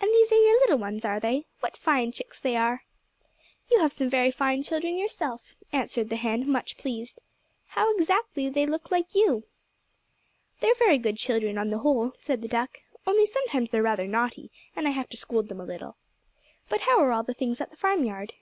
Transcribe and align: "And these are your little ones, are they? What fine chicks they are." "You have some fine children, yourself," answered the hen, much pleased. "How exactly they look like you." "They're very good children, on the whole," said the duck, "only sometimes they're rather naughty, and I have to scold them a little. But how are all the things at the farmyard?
"And 0.00 0.10
these 0.14 0.32
are 0.32 0.42
your 0.42 0.58
little 0.60 0.78
ones, 0.78 1.04
are 1.04 1.20
they? 1.20 1.44
What 1.60 1.76
fine 1.76 2.10
chicks 2.10 2.40
they 2.40 2.56
are." 2.56 2.86
"You 3.70 3.80
have 3.80 3.92
some 3.92 4.08
fine 4.10 4.62
children, 4.62 4.96
yourself," 4.96 5.56
answered 5.74 6.08
the 6.08 6.16
hen, 6.16 6.50
much 6.50 6.78
pleased. 6.78 7.20
"How 7.66 7.94
exactly 7.94 8.48
they 8.48 8.64
look 8.64 8.90
like 8.90 9.14
you." 9.14 9.44
"They're 10.60 10.72
very 10.76 10.96
good 10.96 11.18
children, 11.18 11.58
on 11.58 11.68
the 11.68 11.80
whole," 11.80 12.12
said 12.16 12.40
the 12.40 12.48
duck, 12.48 12.80
"only 13.06 13.26
sometimes 13.26 13.68
they're 13.68 13.82
rather 13.82 14.06
naughty, 14.06 14.50
and 14.74 14.88
I 14.88 14.92
have 14.92 15.10
to 15.10 15.18
scold 15.18 15.48
them 15.50 15.60
a 15.60 15.66
little. 15.66 15.96
But 16.70 16.80
how 16.88 17.00
are 17.00 17.12
all 17.12 17.22
the 17.22 17.34
things 17.34 17.60
at 17.60 17.68
the 17.68 17.76
farmyard? 17.76 18.32